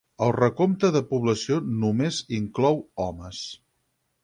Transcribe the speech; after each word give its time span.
El 0.27 0.31
recompte 0.35 0.89
de 0.95 1.01
població 1.11 1.59
només 1.83 2.23
inclou 2.39 2.83
homes. 3.07 3.45